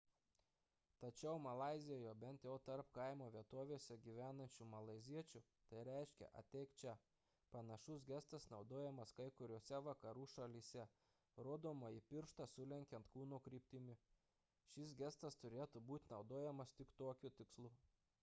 tačiau 1.01 1.33
malaizijoje 1.41 2.13
bent 2.21 2.45
jau 2.45 2.53
tarp 2.69 2.87
kaimo 2.97 3.25
vietovėse 3.35 3.97
gyvenančių 4.07 4.65
malaiziečių 4.71 5.41
tai 5.73 5.81
reiškia 5.89 6.29
ateik 6.41 6.73
čia 6.83 6.95
panašus 7.57 8.07
gestas 8.13 8.49
naudojamas 8.55 9.13
kai 9.19 9.27
kuriose 9.43 9.83
vakarų 9.89 10.25
šalyse 10.33 10.87
rodomąjį 11.49 12.03
pirštą 12.15 12.49
sulenkiant 12.55 13.13
kūno 13.17 13.41
kryptimi 13.51 13.99
šis 14.73 14.97
gestas 15.05 15.41
turėtų 15.45 15.87
būti 15.93 16.13
naudojamas 16.17 16.75
tik 16.81 16.97
tokiu 17.05 17.35
tikslu 17.43 17.75